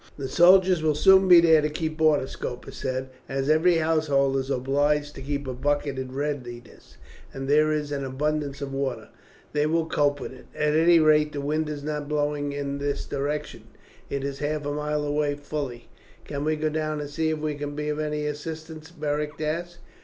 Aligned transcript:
"The 0.17 0.27
soldiers 0.27 0.81
will 0.81 0.95
soon 0.95 1.27
be 1.27 1.41
there 1.41 1.61
to 1.61 1.69
keep 1.69 2.01
order," 2.01 2.25
Scopus 2.25 2.77
said. 2.77 3.11
"As 3.29 3.51
every 3.51 3.75
household 3.75 4.35
is 4.37 4.49
obliged 4.49 5.13
to 5.13 5.21
keep 5.21 5.45
a 5.45 5.53
bucket 5.53 5.99
in 5.99 6.11
readiness, 6.11 6.97
and 7.31 7.47
there 7.47 7.71
is 7.71 7.91
an 7.91 8.03
abundance 8.03 8.61
of 8.63 8.73
water; 8.73 9.09
they 9.53 9.67
will 9.67 9.85
cope 9.85 10.19
with 10.19 10.33
it. 10.33 10.47
At 10.55 10.73
any 10.75 10.97
rate 10.97 11.33
the 11.33 11.39
wind 11.41 11.69
is 11.69 11.83
not 11.83 12.09
blowing 12.09 12.51
in 12.51 12.79
this 12.79 13.05
direction. 13.05 13.65
It 14.09 14.23
is 14.23 14.39
half 14.39 14.65
a 14.65 14.71
mile 14.71 15.03
away 15.05 15.35
fully." 15.35 15.87
"Can 16.25 16.43
we 16.45 16.55
go 16.55 16.69
down 16.69 16.99
and 16.99 17.07
see 17.07 17.29
if 17.29 17.37
we 17.37 17.53
can 17.53 17.75
be 17.75 17.87
of 17.89 17.99
any 17.99 18.25
assistance?" 18.25 18.89
Beric 18.89 19.39
asked. 19.39 19.77